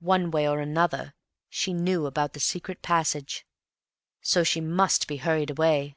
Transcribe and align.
One 0.00 0.30
way 0.30 0.48
or 0.48 0.58
another, 0.60 1.12
she 1.50 1.74
knew 1.74 2.06
about 2.06 2.32
the 2.32 2.40
secret 2.40 2.80
passage. 2.80 3.44
So 4.22 4.42
she 4.42 4.62
must 4.62 5.06
be 5.06 5.18
hurried 5.18 5.50
away. 5.50 5.96